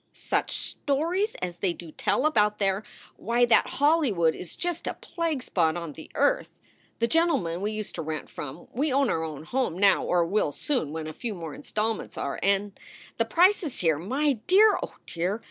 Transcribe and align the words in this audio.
"Such 0.13 0.55
stories 0.57 1.35
as 1.43 1.57
they 1.57 1.73
do 1.73 1.91
tell 1.91 2.25
about 2.25 2.57
their 2.57 2.81
Why, 3.17 3.45
that 3.45 3.67
Hollywood 3.77 4.33
is 4.33 4.55
just 4.57 4.87
a 4.87 4.95
plague 4.95 5.43
spot 5.43 5.77
on 5.77 5.93
the 5.93 6.09
earth! 6.15 6.49
The 6.97 7.05
gent 7.07 7.39
man 7.43 7.61
we 7.61 7.71
used 7.73 7.93
to 7.93 8.01
rent 8.01 8.27
from 8.27 8.67
We 8.73 8.91
own 8.91 9.11
our 9.11 9.23
own 9.23 9.43
home 9.43 9.77
now, 9.77 10.03
or 10.03 10.25
will 10.25 10.51
soon 10.53 10.91
when 10.91 11.05
a 11.05 11.13
few 11.13 11.35
more 11.35 11.53
installments 11.53 12.17
are 12.17 12.39
And 12.41 12.79
the 13.17 13.25
prices 13.25 13.77
here! 13.81 13.99
my 13.99 14.39
dear! 14.47 14.79
oh 14.81 14.95
dear! 15.05 15.39